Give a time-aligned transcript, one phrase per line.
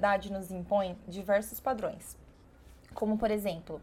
[0.00, 2.16] sociedade nos impõe diversos padrões,
[2.94, 3.82] como por exemplo,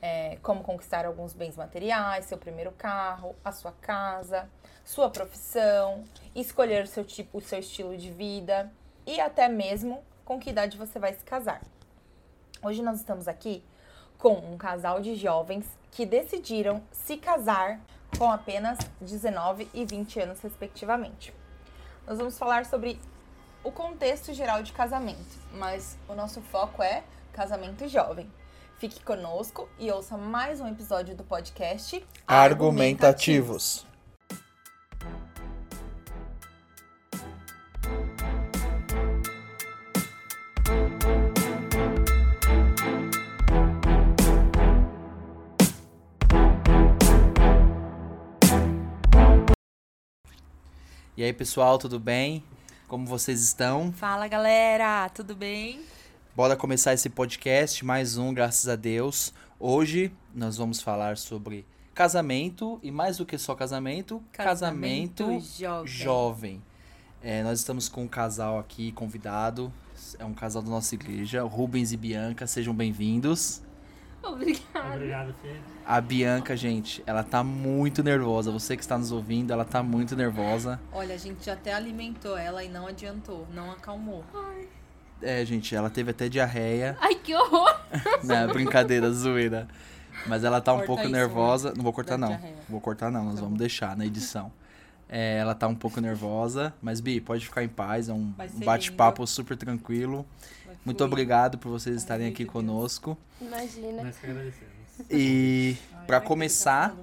[0.00, 4.48] é, como conquistar alguns bens materiais, seu primeiro carro, a sua casa,
[4.82, 6.02] sua profissão,
[6.34, 8.72] escolher seu tipo, o seu estilo de vida
[9.06, 11.60] e até mesmo com que idade você vai se casar.
[12.62, 13.62] Hoje nós estamos aqui
[14.16, 17.78] com um casal de jovens que decidiram se casar
[18.18, 21.34] com apenas 19 e 20 anos, respectivamente.
[22.06, 22.98] Nós vamos falar sobre
[23.62, 28.30] o contexto geral de casamento, mas o nosso foco é casamento jovem.
[28.78, 33.86] Fique conosco e ouça mais um episódio do podcast Argumentativos.
[51.14, 52.42] E aí, pessoal, tudo bem?
[52.90, 53.92] Como vocês estão?
[53.92, 55.80] Fala, galera, tudo bem?
[56.34, 59.32] Bora começar esse podcast, mais um, graças a Deus.
[59.60, 65.86] Hoje nós vamos falar sobre casamento e mais do que só casamento, casamento, Casamento jovem.
[65.86, 66.62] jovem.
[67.22, 69.72] É, nós estamos com um casal aqui convidado,
[70.18, 73.62] é um casal da nossa igreja, Rubens e Bianca, sejam bem-vindos.
[74.22, 74.94] Obrigada.
[74.94, 75.56] Obrigado, Fê.
[75.86, 78.50] A Bianca, gente, ela tá muito nervosa.
[78.50, 80.80] Você que está nos ouvindo, ela tá muito nervosa.
[80.92, 84.24] Olha, a gente já até alimentou ela e não adiantou, não acalmou.
[85.22, 86.96] É, gente, ela teve até diarreia.
[87.00, 87.74] Ai, que horror!
[88.22, 89.66] Né, brincadeira, zoeira.
[90.26, 91.72] Mas ela tá um Corta pouco isso, nervosa.
[91.76, 92.28] Não vou cortar, Da não.
[92.28, 92.54] diarreia.
[92.68, 93.24] Vou cortar, não.
[93.24, 94.52] Nós Tá vamos deixar na edição.
[95.08, 96.72] É, ela tá um pouco nervosa.
[96.80, 98.08] Mas, Bi, pode ficar em paz.
[98.08, 98.32] É um
[98.64, 100.24] bate-papo super tranquilo.
[100.84, 101.12] Muito fluir.
[101.12, 103.16] obrigado por vocês estarem aqui conosco.
[103.40, 104.04] Imagina.
[104.04, 104.70] Nós que agradecemos.
[105.10, 105.76] E,
[106.08, 106.94] ai, começar,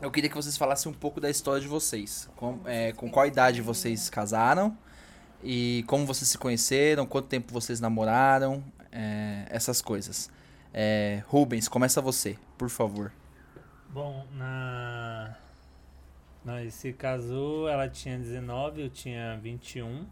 [0.00, 2.28] eu queria que vocês falassem um pouco da história de vocês.
[2.36, 4.76] Com, é, com qual idade vocês casaram?
[5.42, 7.06] E como vocês se conheceram?
[7.06, 8.62] Quanto tempo vocês namoraram?
[8.92, 10.30] é, essas coisas.
[10.72, 13.10] É, Rubens, começa você, por favor.
[13.88, 15.34] Bom, na.
[16.44, 20.04] Nós se casou, ela tinha 19, eu tinha 21.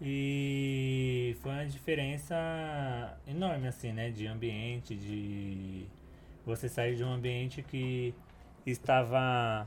[0.00, 2.34] E foi uma diferença
[3.26, 4.10] enorme, assim, né?
[4.10, 5.86] De ambiente, de
[6.46, 8.14] você sair de um ambiente que
[8.64, 9.66] estava.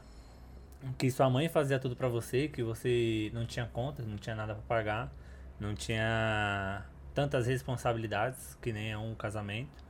[0.98, 4.56] que sua mãe fazia tudo pra você, que você não tinha contas, não tinha nada
[4.56, 5.14] pra pagar,
[5.60, 9.84] não tinha tantas responsabilidades que nem é um casamento.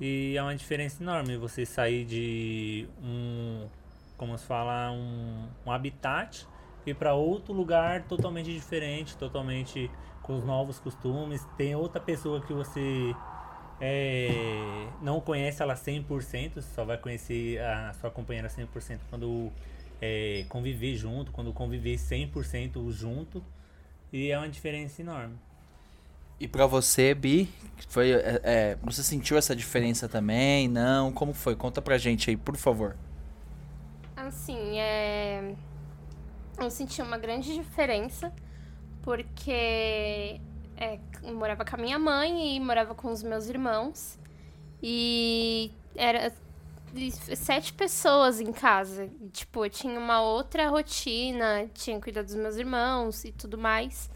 [0.00, 3.68] E é uma diferença enorme você sair de um,
[4.16, 6.46] como se fala, um, um habitat
[6.86, 9.90] e para outro lugar totalmente diferente, totalmente
[10.22, 11.46] com os novos costumes.
[11.56, 13.14] Tem outra pessoa que você
[13.80, 19.50] é, não conhece ela 100%, só vai conhecer a sua companheira 100% quando
[20.00, 23.42] é, conviver junto, quando conviver 100% junto.
[24.12, 25.34] E é uma diferença enorme.
[26.38, 27.48] E pra você, Bi,
[27.88, 30.68] foi, é, é, você sentiu essa diferença também?
[30.68, 31.12] Não?
[31.12, 31.56] Como foi?
[31.56, 32.96] Conta pra gente aí, por favor.
[34.16, 35.54] Assim, é.
[36.58, 38.32] Eu senti uma grande diferença,
[39.02, 40.40] porque
[40.76, 40.98] é,
[41.32, 44.18] morava com a minha mãe e morava com os meus irmãos.
[44.82, 46.32] E era
[47.36, 49.04] sete pessoas em casa.
[49.20, 53.58] E, Tipo, eu tinha uma outra rotina, tinha que cuidar dos meus irmãos e tudo
[53.58, 54.10] mais.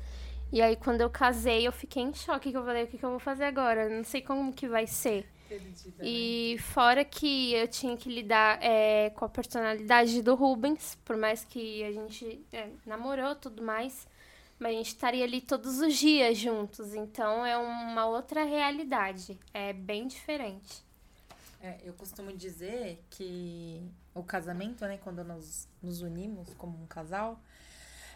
[0.52, 3.04] E aí, quando eu casei, eu fiquei em choque, que eu falei, o que, que
[3.04, 3.88] eu vou fazer agora?
[3.88, 5.26] Não sei como que vai ser.
[6.02, 11.44] E fora que eu tinha que lidar é, com a personalidade do Rubens, por mais
[11.44, 14.06] que a gente é, namorou tudo mais,
[14.58, 19.72] mas a gente estaria ali todos os dias juntos, então é uma outra realidade, é
[19.72, 20.86] bem diferente.
[21.60, 23.82] É, eu costumo dizer que
[24.14, 27.40] o casamento, né, quando nós nos unimos como um casal,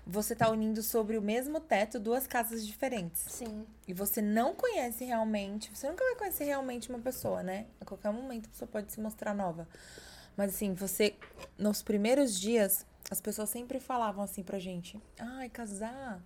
[0.07, 3.23] você tá unindo sobre o mesmo teto duas casas diferentes.
[3.29, 7.67] Sim, E você não conhece realmente, você nunca vai conhecer realmente uma pessoa, né?
[7.81, 9.69] A qualquer momento a pessoa pode se mostrar nova.
[10.37, 11.15] Mas assim, você,
[11.59, 16.21] nos primeiros dias, as pessoas sempre falavam assim pra gente: ai, casar.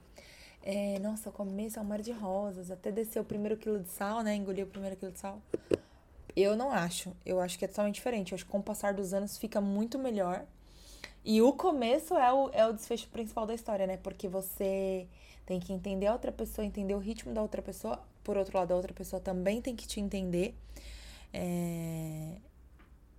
[0.62, 3.88] É, nossa, o começo é um mar de rosas, até descer o primeiro quilo de
[3.88, 4.34] sal, né?
[4.34, 5.40] Engolir o primeiro quilo de sal.
[6.34, 7.16] Eu não acho.
[7.24, 8.32] Eu acho que é totalmente diferente.
[8.32, 10.44] Eu acho que com o passar dos anos fica muito melhor.
[11.26, 13.96] E o começo é o, é o desfecho principal da história, né?
[13.96, 15.08] Porque você
[15.44, 18.00] tem que entender a outra pessoa, entender o ritmo da outra pessoa.
[18.22, 20.54] Por outro lado, a outra pessoa também tem que te entender.
[21.32, 22.36] É,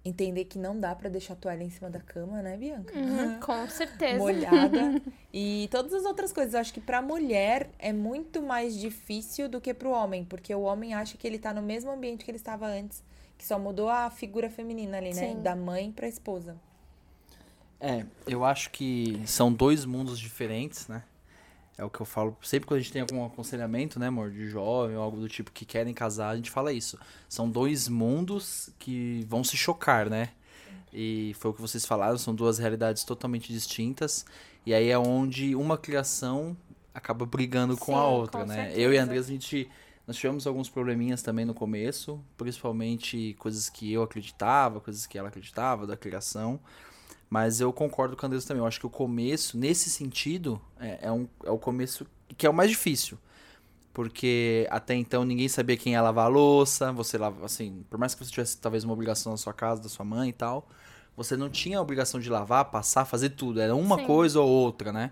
[0.07, 2.97] Entender que não dá pra deixar a toalha em cima da cama, né, Bianca?
[2.97, 4.17] Uhum, com certeza.
[4.17, 5.01] molhada
[5.33, 6.53] e todas as outras coisas.
[6.53, 10.61] Eu acho que pra mulher é muito mais difícil do que pro homem, porque o
[10.61, 13.03] homem acha que ele tá no mesmo ambiente que ele estava antes,
[13.37, 15.41] que só mudou a figura feminina ali, né, Sim.
[15.41, 16.55] da mãe pra esposa.
[17.79, 21.03] É, eu acho que são dois mundos diferentes, né?
[21.77, 24.49] É o que eu falo sempre quando a gente tem algum aconselhamento, né, amor, de
[24.49, 26.97] jovem ou algo do tipo que querem casar, a gente fala isso.
[27.29, 30.29] São dois mundos que vão se chocar, né?
[30.91, 34.25] E foi o que vocês falaram, são duas realidades totalmente distintas.
[34.65, 36.57] E aí é onde uma criação
[36.93, 38.55] acaba brigando com Sim, a outra, com né?
[38.55, 38.79] certeza.
[38.79, 39.69] Eu e a Andressa, a gente.
[40.07, 45.27] Nós tivemos alguns probleminhas também no começo, principalmente coisas que eu acreditava, coisas que ela
[45.27, 46.59] acreditava da criação.
[47.29, 48.61] Mas eu concordo com a Andressa também.
[48.61, 52.05] Eu acho que o começo, nesse sentido, é, é, um, é o começo
[52.37, 53.17] que é o mais difícil.
[53.93, 56.91] Porque até então ninguém sabia quem ia lavar a louça.
[56.93, 59.89] Você lava, assim, por mais que você tivesse talvez uma obrigação na sua casa, da
[59.89, 60.67] sua mãe e tal,
[61.15, 63.59] você não tinha a obrigação de lavar, passar, fazer tudo.
[63.59, 64.05] Era uma Sim.
[64.05, 65.11] coisa ou outra, né?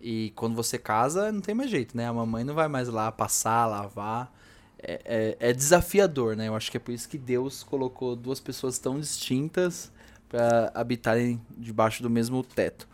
[0.00, 2.08] E quando você casa, não tem mais jeito, né?
[2.08, 4.32] A mamãe não vai mais lá passar, lavar.
[4.78, 6.48] É, é, é desafiador, né?
[6.48, 9.92] Eu acho que é por isso que Deus colocou duas pessoas tão distintas
[10.34, 12.88] para habitarem debaixo do mesmo teto.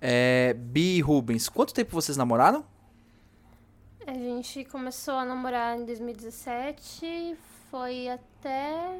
[0.00, 2.64] É, Bi e Rubens, quanto tempo vocês namoraram?
[4.06, 7.36] A gente começou a namorar em 2017,
[7.70, 8.98] foi até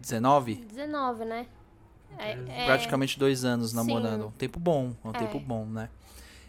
[0.00, 0.54] 19?
[0.54, 1.46] 19, né?
[2.18, 2.30] É,
[2.62, 3.76] é, Praticamente dois anos sim.
[3.76, 4.28] namorando.
[4.28, 5.18] Um tempo bom, um É.
[5.18, 5.90] tempo bom, né?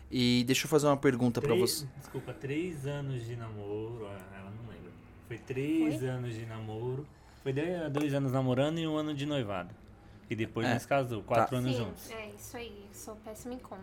[0.10, 1.88] E deixa eu fazer uma pergunta pra Três- você.
[1.98, 4.08] Desculpa, três anos de namoro.
[4.10, 4.92] ah, Ela não lembra.
[5.28, 7.06] Foi três anos de namoro.
[7.44, 7.54] Foi
[7.92, 9.70] dois anos namorando e um ano de noivado.
[10.30, 10.74] E depois É.
[10.74, 12.12] nós casou, quatro anos Sim, juntos.
[12.12, 12.72] é isso aí.
[12.94, 13.82] Sou péssima em conta.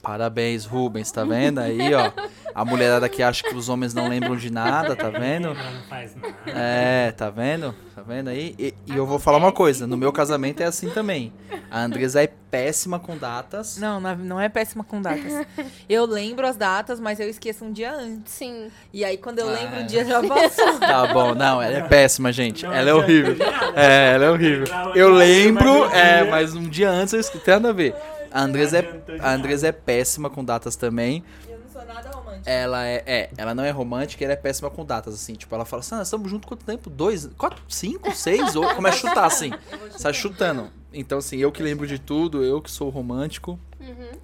[0.00, 2.12] Parabéns, Rubens, tá vendo aí, ó?
[2.54, 5.48] A mulherada que acha que os homens não lembram de nada, tá vendo?
[5.48, 6.34] Ela não faz nada.
[6.46, 7.74] É, tá vendo?
[7.96, 8.54] Tá vendo aí?
[8.58, 11.32] E, e eu vou falar uma coisa, no meu casamento é assim também.
[11.68, 13.76] A Andresa é péssima com datas.
[13.78, 15.46] Não, não é- é péssima com datas.
[15.88, 18.32] Eu lembro as datas, mas eu esqueço um dia antes.
[18.32, 18.70] Sim.
[18.92, 19.82] E aí, quando eu Ah, lembro, é.
[19.82, 20.78] o dia já passou.
[20.80, 22.64] Tá bom, não, ela é péssima, gente.
[22.64, 23.36] Não Ela é horrível.
[23.74, 24.66] É, ela é horrível.
[24.94, 27.44] Eu lembro, é, mas um dia antes eu esqueci.
[27.44, 27.94] Tem nada a ver.
[28.30, 31.24] A Andresa é, a Andresa é péssima com datas também.
[31.48, 32.50] Eu não sou nada romântica.
[32.50, 35.34] Ela é, é, ela não é romântica e ela é péssima com datas, assim.
[35.34, 36.88] Tipo, ela fala assim, ah, nós estamos juntos quanto tempo?
[36.88, 38.56] Dois, quatro, cinco, seis?
[38.56, 39.50] Ou começa a chutar, assim.
[39.96, 40.70] Sai chutando.
[40.92, 43.58] Então, assim, eu que lembro de tudo, eu que sou romântico.
[43.80, 44.18] Uhum.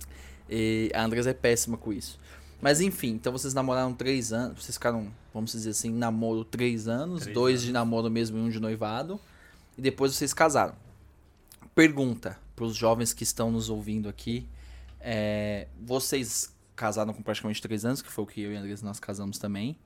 [0.49, 2.19] E a Andresa é péssima com isso.
[2.61, 4.64] Mas enfim, então vocês namoraram três anos.
[4.64, 7.22] Vocês ficaram, vamos dizer assim, namoro três anos.
[7.22, 7.64] Três dois anos.
[7.64, 9.20] de namoro mesmo e um de noivado.
[9.76, 10.75] E depois vocês casaram.
[11.75, 14.46] Pergunta para os jovens que estão nos ouvindo aqui.
[15.00, 18.84] é, vocês casaram com praticamente três anos, que foi o que eu e a Andresa
[18.84, 19.76] nós casamos também.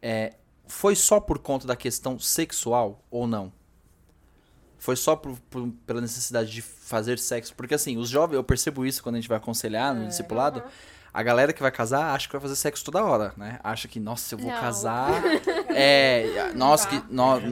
[0.00, 0.34] É,
[0.66, 3.52] foi só por conta da questão sexual ou não?
[4.78, 7.52] Foi só por- por- pela necessidade de fazer sexo?
[7.54, 10.62] Porque assim, os jovens, eu percebo isso quando a gente vai aconselhar no discipulado.
[11.12, 13.58] A galera que vai casar acha que vai fazer sexo toda hora, né?
[13.64, 14.60] Acha que, nossa, eu vou Não.
[14.60, 15.10] casar.
[15.74, 17.02] é, nós que.
[17.10, 17.42] Nós,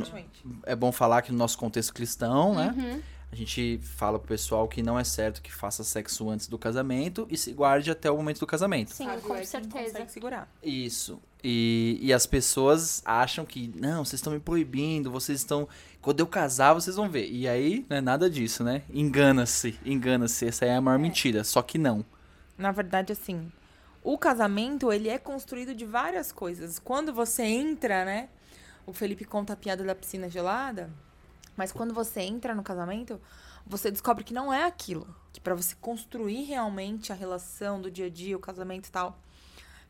[0.65, 2.73] é bom falar que no nosso contexto cristão, né?
[2.77, 3.03] Uhum.
[3.37, 7.27] A gente fala pro pessoal que não é certo que faça sexo antes do casamento
[7.31, 8.95] e se guarde até o momento do casamento.
[8.95, 10.09] Sim, Sábio com é certeza.
[10.09, 10.49] segurar.
[10.63, 11.21] Isso.
[11.45, 15.69] E, e as pessoas acham que, não, vocês estão me proibindo, vocês estão.
[16.01, 17.31] Quando eu casar, vocês vão ver.
[17.31, 18.81] E aí, não é nada disso, né?
[18.89, 20.47] Engana-se, engana-se.
[20.47, 21.45] Essa é a maior mentira.
[21.45, 22.03] Só que não.
[22.57, 23.53] Na verdade, assim,
[24.03, 26.79] o casamento, ele é construído de várias coisas.
[26.79, 28.31] Quando você entra, né?
[28.87, 30.89] O Felipe conta a piada da piscina gelada.
[31.57, 33.21] Mas quando você entra no casamento,
[33.67, 35.07] você descobre que não é aquilo.
[35.33, 39.19] Que pra você construir realmente a relação do dia a dia, o casamento e tal.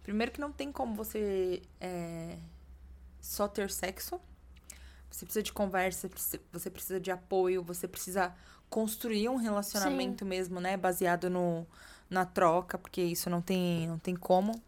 [0.03, 2.39] Primeiro que não tem como você é,
[3.21, 4.21] só ter sexo.
[5.11, 6.09] Você precisa de conversa,
[6.53, 8.35] você precisa de apoio, você precisa
[8.69, 10.77] construir um relacionamento mesmo, né?
[10.77, 11.67] Baseado no,
[12.09, 14.61] na troca, porque isso não tem, não tem como.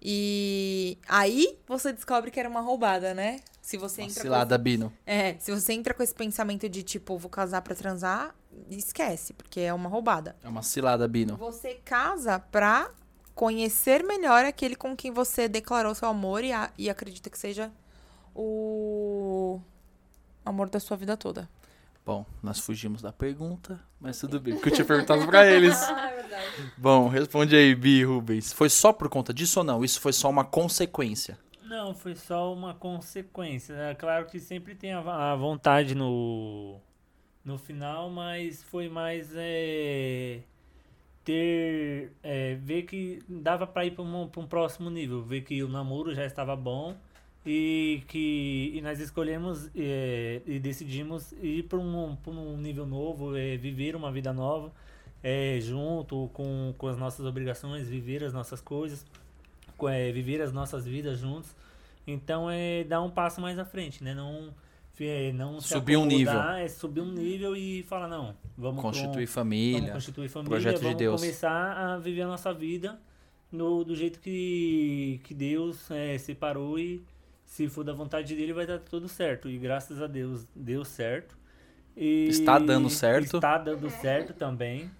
[0.00, 3.40] E aí você descobre que era uma roubada, né?
[3.64, 4.22] Se você entra
[4.56, 4.92] com Bino.
[5.06, 8.34] é, se você entra com esse pensamento de tipo, vou casar pra transar,
[8.68, 10.36] esquece, porque é uma roubada.
[10.44, 11.34] É uma cilada, Bino.
[11.38, 12.90] Você casa pra
[13.34, 17.72] conhecer melhor aquele com quem você declarou seu amor e, a- e acredita que seja
[18.34, 19.58] o
[20.44, 21.48] amor da sua vida toda.
[22.04, 25.80] Bom, nós fugimos da pergunta, mas tudo bem, porque eu tinha perguntado pra eles.
[25.88, 26.72] é verdade.
[26.76, 28.52] Bom, responde aí, Bi Rubens.
[28.52, 29.82] Foi só por conta disso ou não?
[29.82, 31.38] Isso foi só uma consequência?
[31.64, 33.72] Não, foi só uma consequência.
[33.74, 34.98] É claro que sempre tem a,
[35.32, 36.78] a vontade no,
[37.44, 40.40] no final, mas foi mais é,
[41.24, 42.12] ter.
[42.22, 45.22] é, ver que dava pra ir pra um, um próximo nível.
[45.22, 46.96] Ver que o namoro já estava bom
[47.46, 53.56] e que e nós escolhemos é, e decidimos ir para um, um nível novo, é,
[53.56, 54.72] viver uma vida nova.
[55.22, 59.23] é, junto com, com as nossas obrigações, viver as nossas coisas co-
[59.82, 61.54] é, viver as nossas vidas juntos.
[62.06, 64.14] Então é dar um passo mais à frente, né?
[64.14, 64.52] Não,
[65.00, 66.40] é, não se Subir um nível.
[66.40, 69.92] É subir um nível e falar, não, vamos Constituir vamos família.
[69.92, 71.20] constituir família, projeto de vamos Deus.
[71.20, 72.98] começar a viver a nossa vida
[73.50, 77.02] no, do jeito que, que Deus é, separou e
[77.44, 79.48] se for da vontade dele vai dar tudo certo.
[79.48, 81.36] E graças a Deus deu certo.
[81.96, 83.36] E Está dando certo.
[83.36, 84.90] Está dando certo também.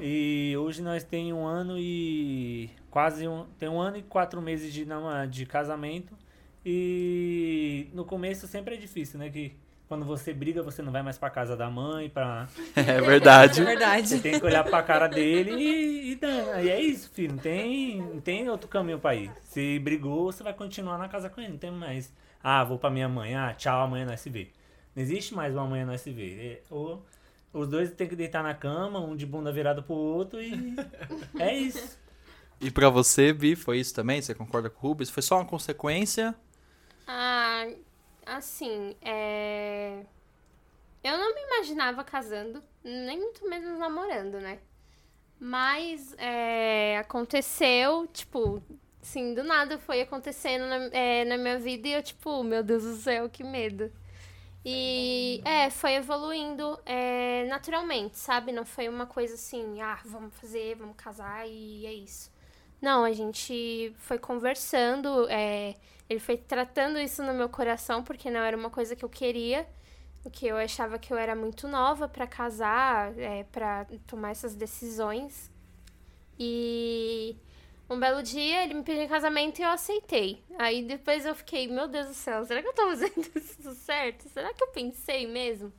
[0.00, 4.72] E hoje nós tem um ano e quase um, tem um ano e quatro meses
[4.72, 4.86] de,
[5.28, 6.16] de casamento.
[6.64, 9.28] E no começo sempre é difícil, né?
[9.30, 9.52] Que
[9.88, 12.46] quando você briga, você não vai mais pra casa da mãe, pra...
[12.76, 13.62] É verdade.
[13.62, 14.08] É verdade.
[14.10, 17.32] Você tem que olhar pra cara dele e, e, dá- e é isso, filho.
[17.32, 19.28] Não tem, não tem outro caminho pra ir.
[19.42, 21.50] Se brigou, você vai continuar na casa com ele.
[21.50, 22.12] Não tem mais.
[22.44, 23.34] Ah, vou pra minha mãe.
[23.34, 24.50] Ah, tchau, amanhã nós se vê.
[24.94, 26.32] Não existe mais uma amanhã nós se vê.
[26.40, 27.04] É, ou
[27.52, 30.76] os dois tem que deitar na cama, um de bunda virada pro outro e.
[31.40, 31.98] É isso.
[32.60, 34.22] E pra você, Bi, foi isso também?
[34.22, 35.10] Você concorda com o Rubens?
[35.10, 36.34] Foi só uma consequência?
[37.06, 37.66] Ah,
[38.26, 40.04] assim, é...
[41.02, 44.58] Eu não me imaginava casando, nem muito menos namorando, né?
[45.38, 48.62] Mas é, aconteceu, tipo,
[49.02, 52.84] assim, do nada foi acontecendo na, é, na minha vida e eu, tipo, meu Deus
[52.84, 53.92] do céu, que medo.
[54.64, 58.50] E é, foi evoluindo é, naturalmente, sabe?
[58.52, 62.32] Não foi uma coisa assim, ah, vamos fazer, vamos casar e é isso.
[62.84, 65.74] Não, a gente foi conversando, é,
[66.06, 69.66] ele foi tratando isso no meu coração, porque não era uma coisa que eu queria,
[70.30, 75.50] que eu achava que eu era muito nova pra casar, é, para tomar essas decisões.
[76.38, 77.38] E
[77.88, 80.44] um belo dia ele me pediu em casamento e eu aceitei.
[80.58, 84.28] Aí depois eu fiquei, meu Deus do céu, será que eu tô fazendo isso certo?
[84.28, 85.72] Será que eu pensei mesmo?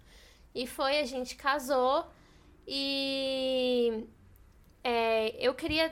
[0.55, 2.07] E foi, a gente casou
[2.67, 4.07] e
[4.83, 5.91] é, eu queria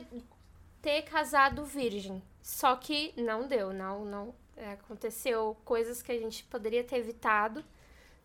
[0.83, 2.23] ter casado virgem.
[2.43, 4.35] Só que não deu, não, não.
[4.57, 7.65] é, aconteceu coisas que a gente poderia ter evitado.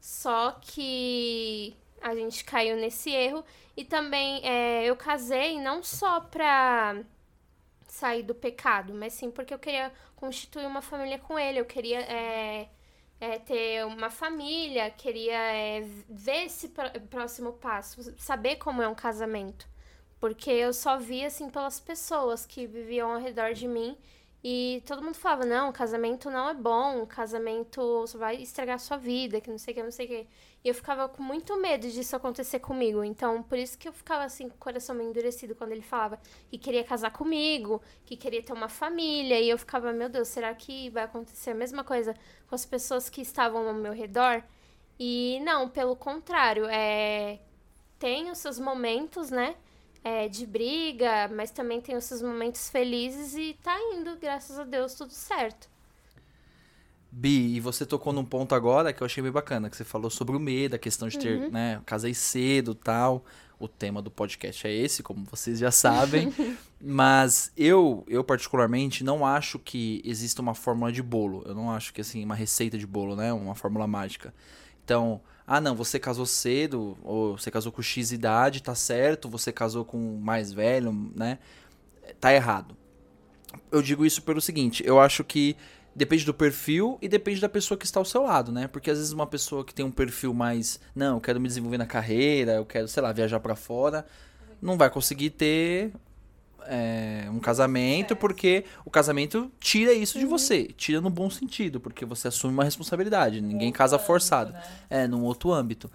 [0.00, 3.44] Só que a gente caiu nesse erro.
[3.76, 7.02] E também é, eu casei não só pra
[7.88, 11.60] sair do pecado, mas sim porque eu queria constituir uma família com ele.
[11.60, 12.68] Eu queria é,
[13.20, 18.94] é, ter uma família, queria é, ver esse pró- próximo passo, saber como é um
[18.94, 19.66] casamento.
[20.20, 23.96] Porque eu só via, assim, pelas pessoas que viviam ao redor de mim.
[24.42, 29.40] E todo mundo falava, não, casamento não é bom, casamento só vai estragar sua vida,
[29.40, 30.28] que não sei o que, não sei o que.
[30.64, 33.02] E eu ficava com muito medo disso acontecer comigo.
[33.02, 36.20] Então, por isso que eu ficava, assim, com o coração meio endurecido quando ele falava
[36.50, 39.40] que queria casar comigo, que queria ter uma família.
[39.40, 42.14] E eu ficava, meu Deus, será que vai acontecer a mesma coisa
[42.48, 44.42] com as pessoas que estavam ao meu redor?
[44.98, 47.40] E não, pelo contrário, é...
[47.98, 49.56] tem os seus momentos, né?
[50.08, 54.64] É, de briga, mas também tem os seus momentos felizes e tá indo, graças a
[54.64, 55.68] Deus, tudo certo.
[57.10, 60.10] Bi, e você tocou num ponto agora que eu achei bem bacana, que você falou
[60.10, 63.24] sobre o medo, a questão de ter, né, casei cedo tal.
[63.60, 66.32] O tema do podcast é esse, como vocês já sabem.
[66.80, 71.42] Mas eu, eu particularmente não acho que exista uma fórmula de bolo.
[71.44, 74.32] Eu não acho que assim, uma receita de bolo, né, uma fórmula mágica.
[74.84, 79.50] Então, ah, não, você casou cedo, ou você casou com X idade, tá certo, você
[79.50, 81.38] casou com mais velho, né?
[82.20, 82.76] Tá errado.
[83.72, 85.56] Eu digo isso pelo seguinte, eu acho que
[85.96, 88.68] depende do perfil e depende da pessoa que está ao seu lado, né?
[88.68, 91.78] Porque às vezes uma pessoa que tem um perfil mais, não, eu quero me desenvolver
[91.78, 94.04] na carreira, eu quero, sei lá, viajar pra fora,
[94.60, 95.92] não vai conseguir ter
[96.66, 102.04] é, um casamento porque o casamento tira isso de você, tira no bom sentido, porque
[102.04, 104.54] você assume uma responsabilidade, ninguém casa forçado,
[104.88, 105.90] é, num outro âmbito.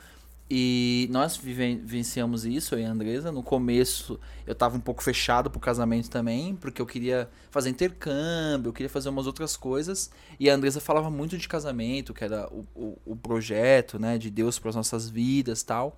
[0.55, 3.31] E nós viven- vivenciamos isso, eu e a Andresa.
[3.31, 8.69] No começo eu tava um pouco fechado pro casamento também, porque eu queria fazer intercâmbio,
[8.69, 10.11] eu queria fazer umas outras coisas.
[10.39, 14.29] E a Andresa falava muito de casamento, que era o, o, o projeto, né, de
[14.29, 15.97] Deus para as nossas vidas tal.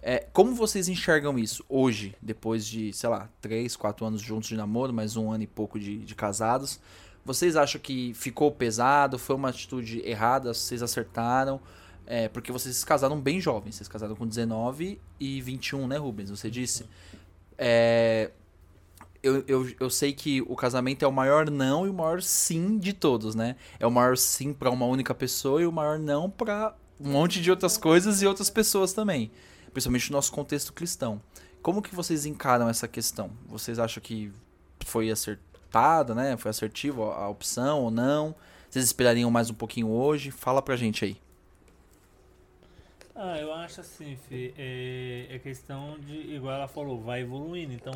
[0.00, 4.56] É, como vocês enxergam isso hoje, depois de, sei lá, três, quatro anos juntos de
[4.56, 6.80] namoro, mais um ano e pouco de, de casados?
[7.24, 9.18] Vocês acham que ficou pesado?
[9.18, 10.54] Foi uma atitude errada?
[10.54, 11.60] Vocês acertaram?
[12.06, 13.74] É, porque vocês se casaram bem jovens.
[13.74, 16.30] Vocês casaram com 19 e 21, né, Rubens?
[16.30, 16.86] Você disse.
[17.58, 18.30] É,
[19.22, 22.78] eu, eu, eu sei que o casamento é o maior não e o maior sim
[22.78, 23.56] de todos, né?
[23.78, 27.42] É o maior sim pra uma única pessoa e o maior não pra um monte
[27.42, 29.30] de outras coisas e outras pessoas também.
[29.72, 31.20] Principalmente no nosso contexto cristão.
[31.62, 33.30] Como que vocês encaram essa questão?
[33.46, 34.32] Vocês acham que
[34.84, 36.36] foi acertada, né?
[36.36, 38.34] Foi assertivo a a opção ou não?
[38.70, 40.30] Vocês esperariam mais um pouquinho hoje?
[40.30, 41.16] Fala pra gente aí.
[43.14, 47.72] Ah, eu acho assim, Fê, é, é questão de, igual ela falou, vai evoluindo.
[47.72, 47.92] Então,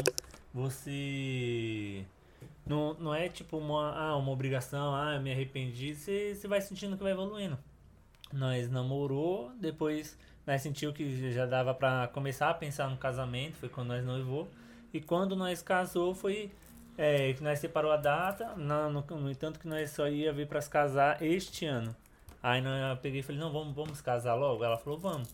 [0.52, 2.05] você.
[2.67, 5.95] Não, não é tipo uma, ah, uma obrigação, ah, eu me arrependi.
[5.95, 7.57] Você, você vai sentindo que vai evoluindo.
[8.33, 13.69] Nós namorou, depois nós sentiu que já dava pra começar a pensar no casamento, foi
[13.69, 14.49] quando nós noivou.
[14.93, 16.51] E quando nós casou, foi
[16.99, 20.47] é, que nós separou a data, no, no, no entanto que nós só ia vir
[20.47, 21.95] para se casar este ano.
[22.43, 24.65] Aí eu peguei e falei, não, vamos, vamos casar logo?
[24.65, 25.33] Ela falou, vamos.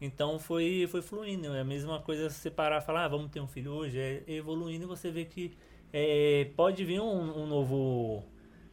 [0.00, 1.54] Então foi, foi fluindo.
[1.54, 3.98] É a mesma coisa separar, falar, ah, vamos ter um filho hoje.
[3.98, 5.56] É evoluindo você vê que
[5.92, 8.24] é, pode vir um, um novo.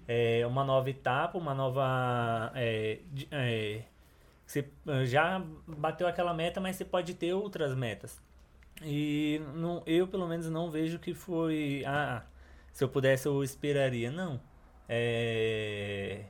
[0.07, 2.51] É, uma nova etapa, uma nova.
[2.55, 2.99] É,
[3.31, 3.83] é,
[4.45, 4.67] você
[5.05, 8.21] já bateu aquela meta, mas você pode ter outras metas.
[8.83, 11.83] E não, eu, pelo menos, não vejo que foi.
[11.85, 12.23] Ah,
[12.73, 14.11] se eu pudesse, eu esperaria.
[14.11, 14.39] Não.
[14.87, 16.25] É,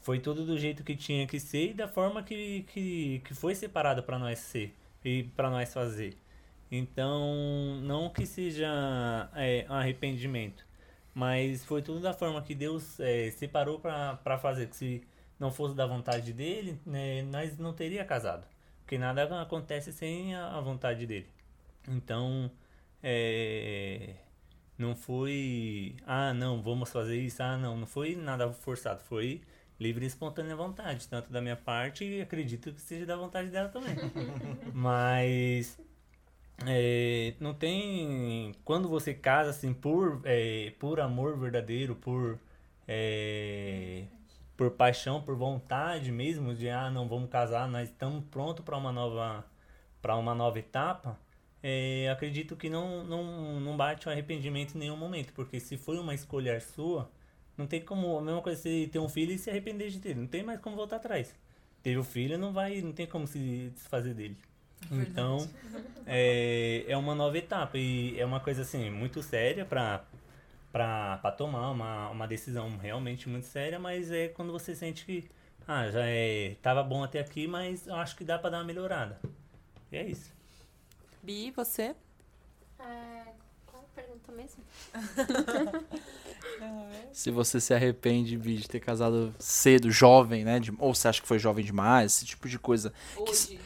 [0.00, 3.54] foi tudo do jeito que tinha que ser e da forma que, que, que foi
[3.54, 6.16] separado para nós ser e para nós fazer.
[6.70, 8.68] Então, não que seja
[9.34, 10.64] é, um arrependimento,
[11.14, 14.68] mas foi tudo da forma que Deus é, separou para fazer.
[14.68, 15.02] Que se
[15.40, 18.46] não fosse da vontade dele, né, nós não teria casado.
[18.82, 21.26] Porque nada acontece sem a, a vontade dele.
[21.88, 22.50] Então,
[23.02, 24.14] é,
[24.78, 29.40] não foi, ah, não, vamos fazer isso, ah, não, não foi nada forçado, foi
[29.78, 33.68] livre e espontânea vontade, tanto da minha parte e acredito que seja da vontade dela
[33.70, 33.96] também.
[34.74, 35.78] Mas
[36.66, 38.54] é, não tem.
[38.64, 42.38] Quando você casa assim por, é, por amor verdadeiro, por.
[42.86, 44.04] É,
[44.60, 48.92] por paixão, por vontade mesmo de ah não vamos casar, nós estamos prontos para uma
[48.92, 49.42] nova
[50.02, 51.18] para uma nova etapa.
[51.62, 55.98] É, acredito que não, não, não bate o arrependimento em nenhum momento, porque se foi
[55.98, 57.10] uma escolha sua,
[57.56, 60.14] não tem como a mesma coisa você ter um filho e se arrepender de ter,
[60.14, 61.34] não tem mais como voltar atrás.
[61.82, 64.36] Teve o filho, não vai, não tem como se desfazer dele.
[64.90, 65.10] Verdade.
[65.10, 65.48] Então,
[66.06, 70.04] é, é uma nova etapa e é uma coisa assim muito séria para
[70.72, 75.28] para tomar uma, uma decisão realmente muito séria, mas é quando você sente que
[75.66, 78.64] ah, já é, tava bom até aqui, mas eu acho que dá para dar uma
[78.64, 79.20] melhorada.
[79.92, 80.32] E é isso.
[81.22, 81.94] Bi, você?
[82.78, 83.24] É,
[83.66, 84.62] qual a pergunta mesmo?
[87.12, 90.58] se você se arrepende Bi, de ter casado cedo, jovem, né?
[90.58, 92.92] De, ou você acha que foi jovem demais, esse tipo de coisa.
[93.16, 93.60] Hoje, que,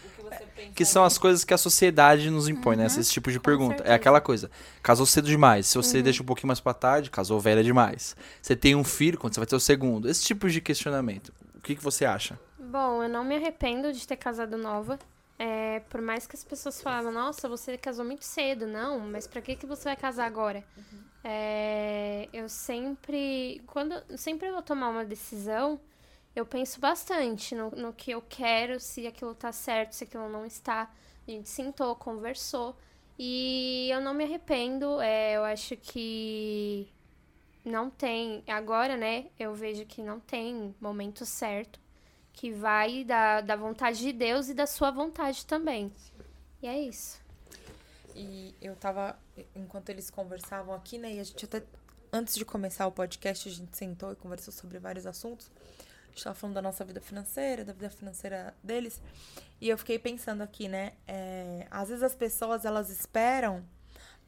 [0.75, 2.87] que são as coisas que a sociedade nos impõe, né?
[2.87, 2.95] uhum.
[2.95, 3.01] né?
[3.01, 3.77] Esse tipo de Com pergunta.
[3.77, 3.93] Certeza.
[3.93, 4.51] É aquela coisa.
[4.83, 5.67] Casou cedo demais.
[5.67, 6.03] Se você uhum.
[6.03, 8.17] deixa um pouquinho mais pra tarde, casou velha demais.
[8.41, 10.09] Você tem um filho, quando você vai ter o segundo.
[10.09, 11.33] Esse tipo de questionamento.
[11.55, 12.39] O que, que você acha?
[12.59, 14.99] Bom, eu não me arrependo de ter casado nova.
[15.39, 18.67] É, por mais que as pessoas falavam, nossa, você casou muito cedo.
[18.67, 20.65] Não, mas pra que, que você vai casar agora?
[20.77, 21.05] Uhum.
[21.25, 23.63] É, eu sempre.
[23.67, 25.81] Quando sempre eu vou tomar uma decisão
[26.35, 30.45] eu penso bastante no, no que eu quero, se aquilo tá certo, se aquilo não
[30.45, 30.91] está.
[31.27, 32.77] A gente sentou, conversou.
[33.17, 35.01] E eu não me arrependo.
[35.01, 36.93] É, eu acho que
[37.65, 38.43] não tem.
[38.49, 39.27] Agora, né?
[39.39, 41.79] Eu vejo que não tem momento certo.
[42.33, 45.93] Que vai da, da vontade de Deus e da sua vontade também.
[46.61, 47.23] E é isso.
[48.15, 49.17] E eu tava.
[49.55, 51.15] Enquanto eles conversavam aqui, né?
[51.15, 51.63] E a gente até.
[52.13, 55.51] Antes de começar o podcast, a gente sentou e conversou sobre vários assuntos
[56.15, 59.03] gente tava falando da nossa vida financeira, da vida financeira deles.
[59.61, 60.93] E eu fiquei pensando aqui, né?
[61.07, 63.65] É, às vezes as pessoas elas esperam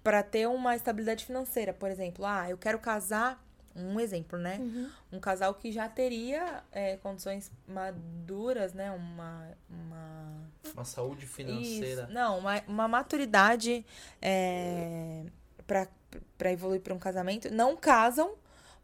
[0.03, 1.73] para ter uma estabilidade financeira.
[1.73, 3.45] Por exemplo, ah, eu quero casar.
[3.79, 4.57] Um exemplo, né?
[4.59, 4.91] Uhum.
[5.13, 8.91] Um casal que já teria é, condições maduras, né?
[8.91, 9.51] Uma.
[9.69, 12.05] Uma, uma saúde financeira.
[12.05, 12.13] Isso.
[12.13, 13.85] Não, uma, uma maturidade
[14.23, 15.27] é,
[15.67, 17.51] para evoluir para um casamento.
[17.51, 18.35] Não casam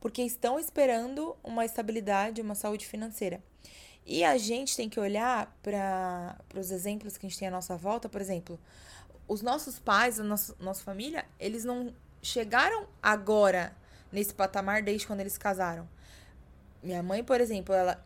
[0.03, 3.41] porque estão esperando uma estabilidade, uma saúde financeira.
[4.05, 7.77] E a gente tem que olhar para os exemplos que a gente tem à nossa
[7.77, 8.59] volta, por exemplo,
[9.29, 13.73] os nossos pais, a nossa, nossa família, eles não chegaram agora
[14.11, 15.89] nesse patamar desde quando eles casaram.
[16.83, 18.05] Minha mãe, por exemplo, ela.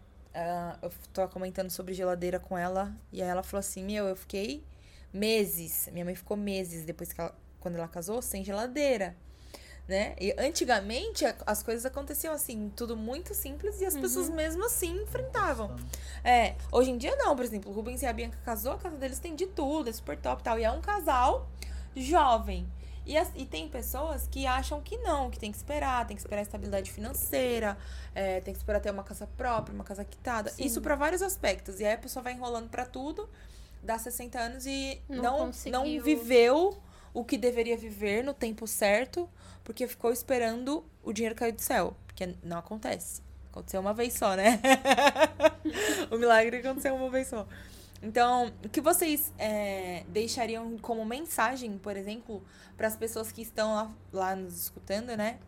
[0.82, 4.62] eu tô comentando sobre geladeira com ela, e aí ela falou assim: Meu, eu fiquei
[5.10, 5.88] meses.
[5.90, 9.16] Minha mãe ficou meses depois que ela, quando ela casou, sem geladeira
[9.88, 10.16] né?
[10.20, 14.00] E antigamente as coisas aconteciam assim, tudo muito simples e as uhum.
[14.00, 15.76] pessoas mesmo assim enfrentavam.
[16.24, 18.96] É, hoje em dia não, por exemplo, o Rubens e a Bianca casou, a casa
[18.96, 20.58] deles tem de tudo, é super top e tal.
[20.58, 21.48] E é um casal
[21.94, 22.66] jovem.
[23.06, 26.20] E, as, e tem pessoas que acham que não, que tem que esperar, tem que
[26.20, 27.78] esperar a estabilidade financeira,
[28.12, 30.50] é, tem que esperar ter uma casa própria, uma casa quitada.
[30.50, 30.64] Sim.
[30.64, 31.78] Isso para vários aspectos.
[31.78, 33.28] E aí a pessoa vai enrolando para tudo,
[33.80, 36.76] dá 60 anos e não, não, não viveu
[37.16, 39.26] o que deveria viver no tempo certo
[39.64, 41.96] porque ficou esperando o dinheiro cair do céu.
[42.06, 43.22] Porque não acontece.
[43.50, 44.60] Aconteceu uma vez só, né?
[46.12, 47.48] o milagre aconteceu uma vez só.
[48.02, 52.44] Então, o que vocês é, deixariam como mensagem, por exemplo,
[52.76, 55.38] para as pessoas que estão lá, lá nos escutando, né?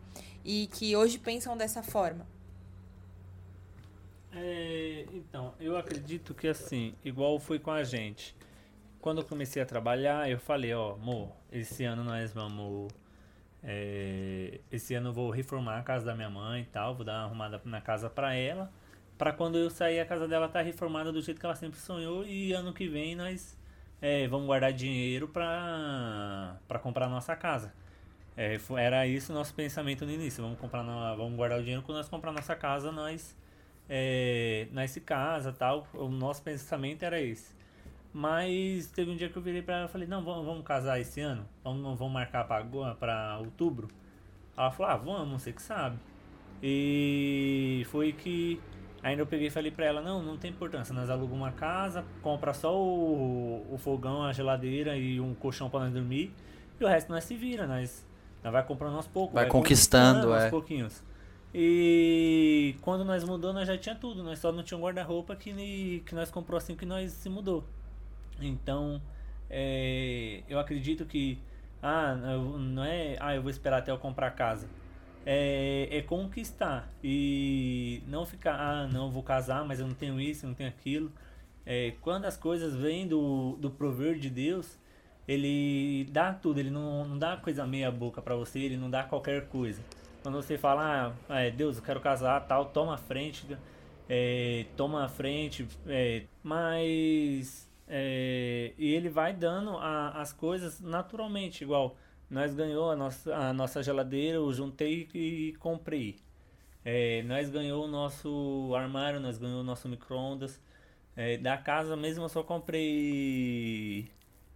[0.43, 2.25] E que hoje pensam dessa forma?
[4.33, 8.35] É, então, eu acredito que assim, igual foi com a gente.
[9.01, 12.91] Quando eu comecei a trabalhar, eu falei, ó, amor, esse ano nós vamos
[13.63, 17.13] é, esse ano eu vou reformar a casa da minha mãe e tal, vou dar
[17.19, 18.71] uma arrumada na casa pra ela,
[19.17, 22.25] pra quando eu sair a casa dela tá reformada do jeito que ela sempre sonhou
[22.25, 23.57] e ano que vem nós
[24.01, 27.73] é, vamos guardar dinheiro pra, pra comprar a nossa casa.
[28.37, 31.83] É, era isso o nosso pensamento no início, vamos comprar na- vamos guardar o dinheiro
[31.83, 33.35] quando nós comprar nossa casa, nós
[33.89, 37.58] é, nós se casa tal, o nosso pensamento era esse.
[38.11, 40.99] Mas teve um dia que eu virei pra ela e falei, não, vamos, vamos casar
[40.99, 41.45] esse ano?
[41.63, 43.87] Vamos, vamos marcar pra, agora- pra outubro?
[44.57, 45.97] Ela falou, ah, vamos, você que sabe.
[46.61, 48.59] E foi que
[49.01, 52.03] ainda eu peguei e falei pra ela, não, não tem importância, nós alugamos uma casa,
[52.21, 56.33] compra só o, o fogão, a geladeira e um colchão pra nós dormir,
[56.79, 58.05] e o resto nós se vira, nós,
[58.43, 59.33] nós vai comprando aos poucos.
[59.33, 60.49] Vai conquistando, aos é.
[60.49, 61.01] pouquinhos.
[61.53, 66.03] E quando nós mudou, nós já tinha tudo, nós só não tinha um guarda-roupa que,
[66.05, 67.63] que nós comprou assim que nós se mudou.
[68.45, 69.01] Então,
[69.49, 71.39] é, eu acredito que
[71.81, 74.67] ah, não é, ah, eu vou esperar até eu comprar casa.
[75.25, 80.45] É, é conquistar e não ficar, ah, não, vou casar, mas eu não tenho isso,
[80.45, 81.11] eu não tenho aquilo.
[81.65, 84.77] É, quando as coisas vêm do, do prover de Deus,
[85.27, 89.03] ele dá tudo, ele não, não dá coisa meia boca pra você, ele não dá
[89.03, 89.81] qualquer coisa.
[90.23, 93.45] Quando você fala, ah, é, Deus, eu quero casar, tal, toma a frente,
[94.09, 101.63] é, toma a frente, é, mas é, e ele vai dando a- as coisas naturalmente,
[101.63, 101.97] igual
[102.29, 106.17] nós ganhou a nossa, a nossa geladeira, eu juntei e comprei.
[106.85, 110.61] É, nós ganhou o nosso armário, nós ganhou o nosso micro-ondas.
[111.15, 114.09] É, da casa mesmo eu só comprei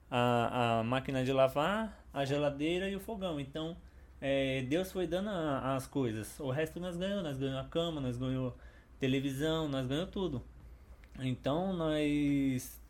[0.09, 3.39] a, a máquina de lavar, a geladeira e o fogão.
[3.39, 3.75] Então,
[4.21, 6.39] é, Deus foi dando a- as coisas.
[6.39, 7.23] O resto nós ganhamos.
[7.39, 8.53] Nós a cama, nós ganhamos
[8.99, 10.43] televisão, nós ganhamos tudo.
[11.19, 12.81] Então, nós...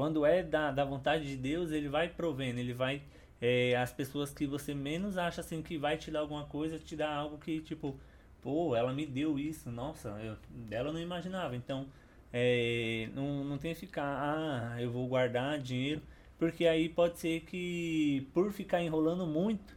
[0.00, 2.58] Quando é da, da vontade de Deus, Ele vai provendo.
[2.58, 3.02] Ele vai...
[3.38, 6.96] é, as pessoas que você menos acha assim que vai te dar alguma coisa, te
[6.96, 7.98] dá algo que, tipo...
[8.40, 9.70] Pô, ela me deu isso.
[9.70, 11.54] Nossa, eu, dela eu não imaginava.
[11.54, 11.86] Então...
[12.32, 16.00] É, não, não tem que ficar, ah, eu vou guardar dinheiro,
[16.38, 19.76] porque aí pode ser que por ficar enrolando muito,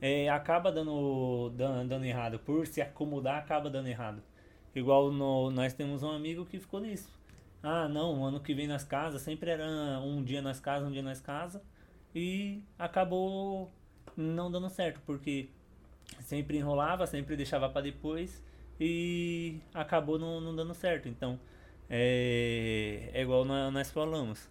[0.00, 4.22] é, acaba dando, dando, dando errado, por se acomodar acaba dando errado.
[4.74, 7.10] Igual no, nós temos um amigo que ficou nisso.
[7.62, 9.64] Ah, não, ano que vem nas casas, sempre era
[10.00, 11.62] um dia nas casas, um dia nas casas,
[12.14, 13.70] e acabou
[14.16, 15.48] não dando certo, porque
[16.20, 18.42] sempre enrolava, sempre deixava para depois
[18.80, 21.08] e acabou não, não dando certo.
[21.08, 21.38] Então,
[21.90, 24.48] é, é igual nó- nós falamos.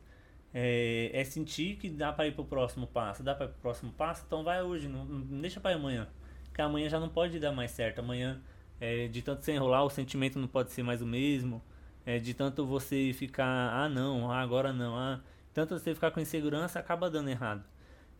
[0.54, 3.24] É, é sentir que dá para ir pro próximo passo.
[3.24, 4.24] Dá para pro próximo passo?
[4.28, 6.08] Então vai hoje, não, não deixa para amanhã.
[6.46, 8.00] Porque amanhã já não pode dar mais certo.
[8.00, 8.42] Amanhã,
[8.80, 11.62] é, de tanto você enrolar, o sentimento não pode ser mais o mesmo.
[12.06, 15.22] É, de tanto você ficar, ah não, ah, agora não, ah.
[15.54, 17.64] Tanto você ficar com insegurança, acaba dando errado.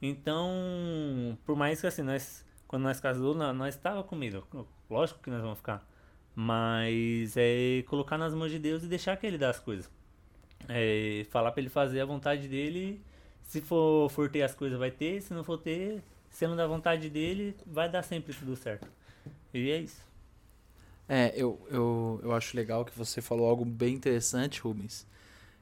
[0.02, 4.46] Então, por mais que assim, nós, quando nós casou, nós, estava com medo.
[4.90, 5.88] Lógico que nós vamos ficar.
[6.36, 9.90] Mas é colocar nas mãos de Deus e deixar que Ele dá as coisas.
[10.68, 13.02] É, falar pra Ele fazer a vontade dele.
[13.44, 15.22] Se for, for ter as coisas, vai ter.
[15.22, 18.88] Se não for ter, sendo da vontade dele, vai dar sempre tudo certo.
[19.54, 20.11] E é isso.
[21.14, 25.06] É, eu, eu, eu acho legal que você falou algo bem interessante, Rubens.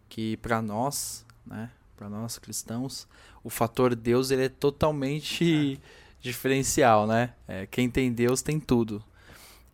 [0.08, 3.08] Que pra nós, né, para nós cristãos,
[3.44, 5.82] o fator Deus ele é totalmente
[6.22, 7.34] diferencial, né?
[7.48, 9.04] É, quem tem Deus tem tudo.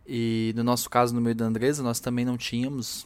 [0.08, 3.06] E no nosso caso, no meio da Andresa, nós também não tínhamos,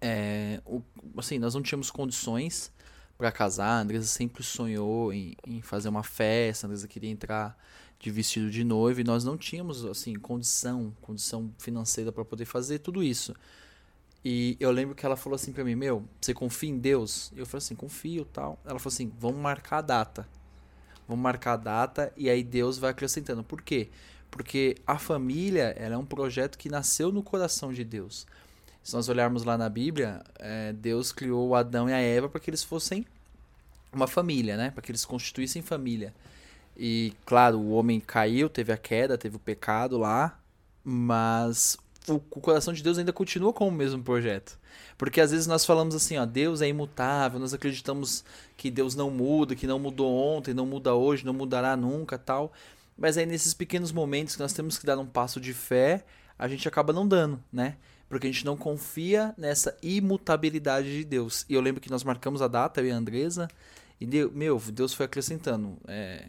[0.00, 0.80] é, o,
[1.16, 2.70] assim, nós não tínhamos condições
[3.18, 3.78] para casar.
[3.78, 7.58] A Andresa sempre sonhou em, em fazer uma festa, a Andresa queria entrar
[7.98, 12.78] de vestido de noiva e nós não tínhamos assim condição, condição financeira para poder fazer
[12.78, 13.34] tudo isso.
[14.24, 17.32] E eu lembro que ela falou assim para mim, meu, você confia em Deus?
[17.36, 18.58] Eu falei assim, confio, tal.
[18.64, 20.28] Ela falou assim, vamos marcar a data.
[21.06, 23.44] Vamos marcar a data e aí Deus vai acrescentando.
[23.44, 23.88] Por quê?
[24.30, 28.26] Porque a família ela é um projeto que nasceu no coração de Deus.
[28.82, 32.50] Se nós olharmos lá na Bíblia, é, Deus criou Adão e a Eva para que
[32.50, 33.06] eles fossem
[33.92, 34.70] uma família, né?
[34.70, 36.12] Para que eles constituíssem família.
[36.78, 40.38] E, claro, o homem caiu, teve a queda, teve o pecado lá,
[40.84, 44.58] mas o, coração de Deus ainda continua com o mesmo projeto.
[44.98, 48.24] Porque às vezes nós falamos assim, ó, Deus é imutável, nós acreditamos
[48.56, 52.52] que Deus não muda, que não mudou ontem, não muda hoje, não mudará nunca, tal.
[52.96, 56.04] Mas aí nesses pequenos momentos que nós temos que dar um passo de fé,
[56.38, 57.76] a gente acaba não dando, né?
[58.08, 61.44] Porque a gente não confia nessa imutabilidade de Deus.
[61.48, 63.48] E eu lembro que nós marcamos a data, eu e a Andresa,
[64.00, 65.76] e meu, Deus foi acrescentando.
[65.88, 66.28] É,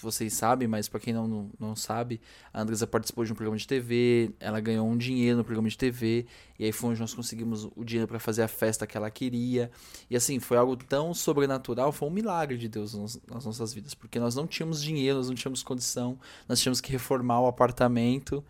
[0.00, 2.20] vocês sabem, mas para quem não, não, sabe,
[2.52, 5.76] a Andresa participou de um programa de TV, ela ganhou um dinheiro no programa de
[5.76, 6.26] TV,
[6.58, 9.70] e aí foi onde nós conseguimos o dinheiro para fazer a festa que ela queria.
[10.08, 13.94] E assim, foi algo tão sobrenatural, foi um milagre de Deus nas, nas nossas vidas,
[13.94, 18.44] porque nós não tínhamos dinheiro, nós não tínhamos condição, nós tínhamos que reformar o apartamento.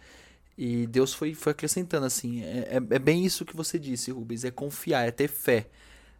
[0.57, 2.43] E Deus foi, foi acrescentando assim.
[2.45, 5.69] É, é, é bem isso que você disse, Rubens, é confiar, é ter fé,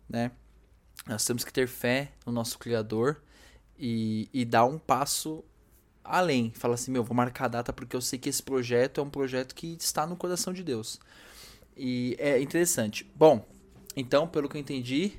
[0.09, 0.31] né?
[1.07, 3.21] Nós temos que ter fé no nosso Criador
[3.85, 5.43] e, e dar um passo
[6.05, 6.53] além.
[6.55, 9.11] Fala assim, meu, vou marcar a data porque eu sei que esse projeto é um
[9.11, 11.01] projeto que está no coração de Deus.
[11.77, 13.11] E é interessante.
[13.17, 13.45] Bom,
[13.97, 15.15] então, pelo que eu entendi,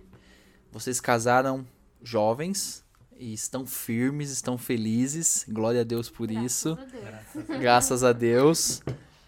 [0.71, 1.67] vocês casaram
[2.01, 2.85] jovens
[3.19, 5.45] e estão firmes, estão felizes.
[5.49, 6.69] Glória a Deus por Graças isso.
[6.69, 7.59] a Deus.
[7.59, 8.81] Graças a Deus.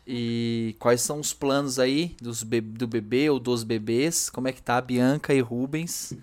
[0.08, 4.30] E quais são os planos aí dos be do bebê ou dos bebês?
[4.30, 6.14] Como é que tá a Bianca e Rubens?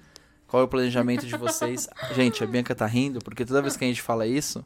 [0.53, 1.89] Qual é o planejamento de vocês?
[2.15, 4.63] gente, a Bianca tá rindo porque toda vez que a gente fala isso,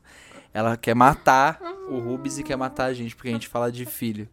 [0.52, 3.86] ela quer matar o Rubens e quer matar a gente porque a gente fala de
[3.86, 4.28] filho.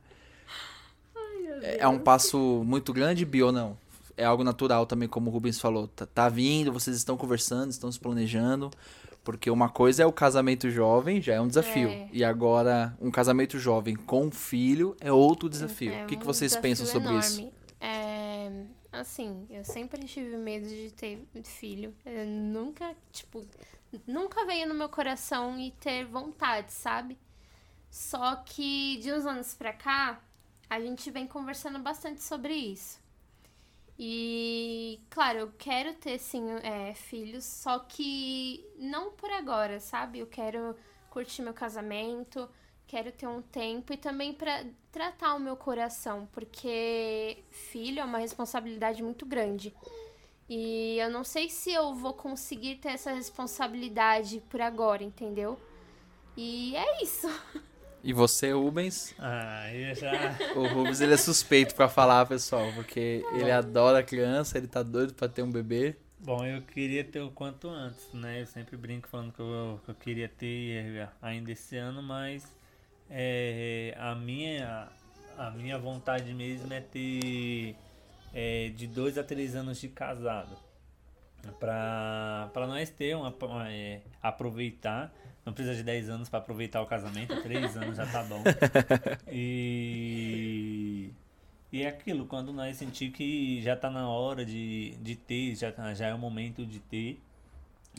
[1.62, 3.78] É, é um passo muito grande, Bi, ou não?
[4.18, 5.88] É algo natural também, como o Rubens falou.
[5.90, 8.72] Tá, tá vindo, vocês estão conversando, estão se planejando.
[9.24, 11.88] Porque uma coisa é o casamento jovem, já é um desafio.
[11.88, 12.08] É.
[12.12, 15.94] E agora, um casamento jovem com filho é outro desafio.
[15.94, 17.42] É o que, que um vocês pensam sobre isso?
[17.42, 17.54] enorme.
[17.58, 17.63] É,
[18.94, 21.96] assim, eu sempre tive medo de ter filho.
[22.06, 23.46] Eu nunca, tipo,
[24.08, 27.18] nunca veio no meu coração e ter vontade, sabe?
[27.90, 30.22] Só que de uns anos pra cá,
[30.70, 33.02] a gente vem conversando bastante sobre isso.
[33.98, 40.20] E, claro, eu quero ter, sim, é, filhos, só que não por agora, sabe?
[40.20, 40.76] Eu quero
[41.10, 42.50] curtir meu casamento,
[42.88, 48.20] quero ter um tempo e também pra tratar o meu coração, porque filho é uma
[48.20, 49.74] responsabilidade muito grande.
[50.50, 55.60] E eu não sei se eu vou conseguir ter essa responsabilidade por agora, entendeu?
[56.36, 57.28] E é isso.
[58.04, 59.16] E você, Rubens?
[59.18, 60.12] Ah, eu já.
[60.56, 65.14] O Rubens ele é suspeito pra falar, pessoal, porque ele adora criança, ele tá doido
[65.14, 65.96] pra ter um bebê.
[66.20, 68.42] Bom, eu queria ter o quanto antes, né?
[68.42, 72.50] Eu sempre brinco falando que eu, que eu queria ter ainda esse ano, mas
[73.10, 74.88] é, a, minha,
[75.38, 77.76] a minha vontade mesmo é ter
[78.34, 80.58] é, de dois a três anos de casado.
[81.60, 83.34] Pra, pra nós ter uma,
[83.70, 85.14] é, aproveitar.
[85.46, 88.42] Não precisa de 10 anos pra aproveitar o casamento, 3 anos já tá bom.
[89.30, 91.12] E,
[91.72, 95.72] e é aquilo, quando nós sentir que já tá na hora de, de ter, já,
[95.94, 97.22] já é o momento de ter,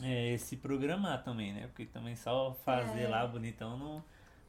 [0.01, 1.67] é, se programar também, né?
[1.67, 3.07] Porque também só fazer É.
[3.07, 4.03] lá bonitão não,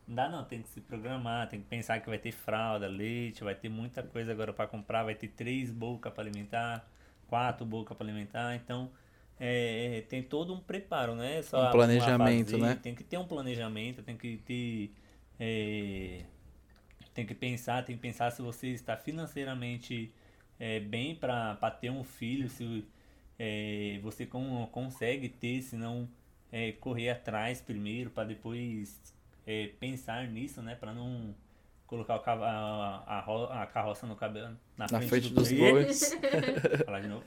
[0.06, 3.42] não dá não, tem que se programar, tem que pensar que vai ter fralda, leite,
[3.44, 6.88] vai ter muita coisa agora pra comprar, vai ter três bocas pra alimentar,
[7.28, 8.90] quatro bocas pra alimentar, então
[9.38, 11.42] é, tem todo um preparo, né?
[11.42, 12.76] Só Um planejamento, fazer, né?
[12.76, 14.92] Tem que ter um planejamento, tem que ter
[15.40, 16.24] é,
[17.14, 20.12] tem que pensar, tem que pensar se você está financeiramente
[20.58, 22.84] é, bem para ter um filho, se
[23.38, 26.08] é, você con- consegue ter, se não
[26.52, 29.14] é, correr atrás primeiro para depois
[29.46, 31.34] é, pensar nisso, né, para não
[31.86, 36.14] colocar o a, a, a carroça no cabelo na, Na frente, frente do dos bois.
[36.84, 37.24] Falar de novo.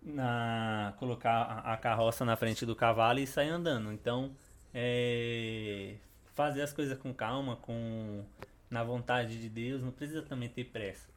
[0.00, 3.92] Na, colocar a, a carroça na frente do cavalo e sair andando.
[3.92, 4.30] Então,
[4.72, 5.96] é,
[6.34, 8.24] fazer as coisas com calma, com
[8.70, 11.08] na vontade de Deus, não precisa também ter pressa.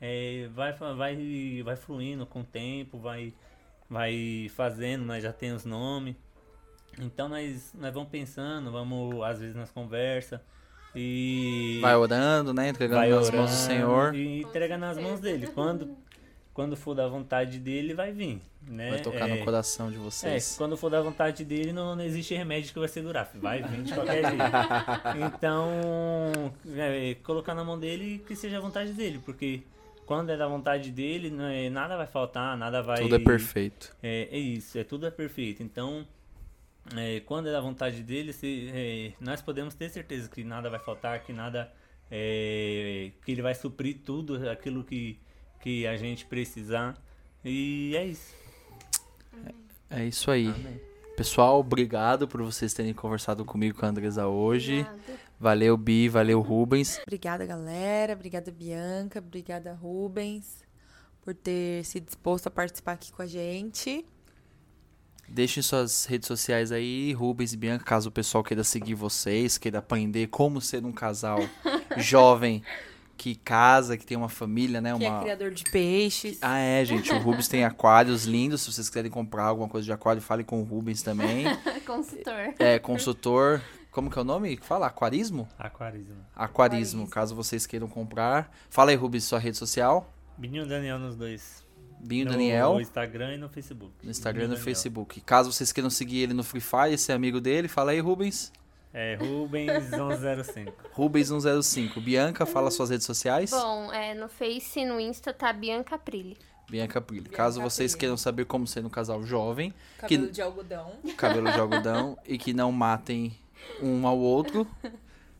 [0.00, 3.32] É, vai, vai, vai fluindo com o tempo, vai,
[3.88, 6.16] vai fazendo, nós já temos nome.
[6.98, 10.40] Então nós, nós vamos pensando, vamos às vezes nas conversas
[10.94, 12.68] e Vai orando, né?
[12.68, 14.14] Entregando vai nas mãos do Senhor.
[14.14, 15.46] E entrega nas mãos dele.
[15.46, 15.96] Quando,
[16.52, 18.42] quando for da vontade dele, vai vir.
[18.66, 18.90] Né?
[18.90, 20.54] Vai tocar é, no coração de É, vocês.
[20.56, 23.30] quando for da vontade dele, não, não existe remédio que vai segurar.
[23.34, 24.42] Vai vir de qualquer jeito.
[25.34, 29.18] Então, é, colocar na mão dele que seja a vontade dele.
[29.24, 29.62] Porque
[30.04, 32.98] quando é da vontade dele, não é- nada vai faltar, nada vai.
[33.00, 33.96] Tudo é perfeito.
[34.02, 35.62] É, é isso, é tudo é perfeito.
[35.62, 36.06] Então,
[36.96, 40.80] é, quando é da vontade dele, se, é, nós podemos ter certeza que nada vai
[40.80, 41.72] faltar, que nada.
[42.10, 45.18] é, que ele vai suprir tudo aquilo que,
[45.60, 46.94] que a gente precisar.
[47.42, 48.34] E é isso.
[49.88, 50.48] É isso aí.
[50.48, 50.80] Amém.
[51.16, 54.86] Pessoal, obrigado por vocês terem conversado comigo com a Andresa hoje.
[55.38, 56.98] Valeu, Bi, valeu, Rubens.
[57.02, 58.12] Obrigada, galera.
[58.12, 59.18] Obrigada, Bianca.
[59.18, 60.64] Obrigada, Rubens,
[61.22, 64.04] por ter se disposto a participar aqui com a gente.
[65.28, 69.78] Deixem suas redes sociais aí, Rubens e Bianca, caso o pessoal queira seguir vocês, queira
[69.78, 71.38] aprender como ser um casal
[71.96, 72.62] jovem
[73.16, 74.96] que casa, que tem uma família, né?
[74.98, 75.18] Que uma...
[75.18, 76.38] é criador de peixes.
[76.42, 77.12] Ah, é, gente.
[77.12, 78.62] O Rubens tem aquários lindos.
[78.62, 81.44] Se vocês quiserem comprar alguma coisa de aquário, fale com o Rubens também.
[81.86, 82.54] Consultor.
[82.58, 83.62] É consultor.
[83.92, 84.58] Como que é o nome?
[84.62, 85.48] Fala, aquarismo?
[85.58, 86.16] Aquarismo.
[86.34, 88.50] Aquarismo, caso vocês queiram comprar.
[88.70, 90.12] Fala aí, Rubens, sua rede social.
[90.36, 91.62] Binho Daniel nos dois.
[92.02, 92.74] Binho no Daniel.
[92.74, 93.92] No Instagram e no Facebook.
[94.02, 94.64] No Instagram e no Daniel.
[94.64, 95.20] Facebook.
[95.22, 98.52] Caso vocês queiram seguir ele no Free Fire, esse é amigo dele, fala aí, Rubens.
[98.94, 100.72] É Rubens105.
[100.94, 102.00] Rubens105.
[102.02, 103.50] Bianca, fala suas redes sociais.
[103.50, 106.36] Bom, é, no Face e no Insta tá Bianca Prilli.
[106.68, 107.22] Bianca Prilli.
[107.22, 108.00] Bianca Caso vocês Prilli.
[108.00, 110.92] queiram saber como ser um casal jovem, Cabelo que- de algodão.
[111.16, 113.32] cabelo de algodão, e que não matem
[113.82, 114.66] um ao outro,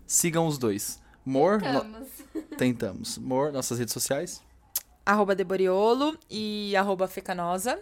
[0.07, 1.01] sigam os dois.
[1.25, 2.09] Mor, no- Estamos.
[2.57, 3.19] tentamos.
[3.19, 4.43] Mor, nossas redes sociais.
[5.05, 7.79] Arroba Deboriolo e arroba Fecanosa.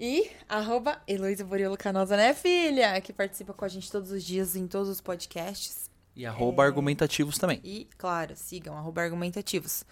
[0.00, 3.00] E arroba Heloísa Boriolo Canosa, né, filha?
[3.00, 5.90] Que participa com a gente todos os dias em todos os podcasts.
[6.14, 7.60] E arroba argumentativos também.
[7.64, 9.84] E, claro, sigam, arroba argumentativos.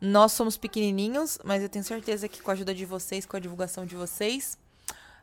[0.00, 3.40] Nós somos pequenininhos, mas eu tenho certeza que com a ajuda de vocês, com a
[3.40, 4.58] divulgação de vocês,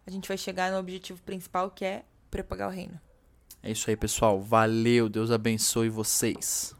[0.08, 3.00] a gente vai chegar no objetivo principal, que é propagar o reino.
[3.62, 4.42] É isso aí, pessoal.
[4.42, 5.10] Valeu.
[5.10, 6.68] Deus abençoe vocês.